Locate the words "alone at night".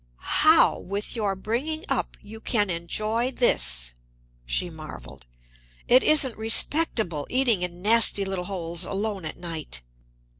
8.83-9.83